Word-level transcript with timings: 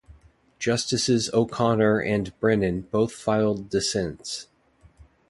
Justices 0.57 1.29
O'Connor 1.31 1.99
and 1.99 2.33
Brennan 2.39 2.87
both 2.89 3.13
filed 3.13 3.69
dissents. 3.69 4.47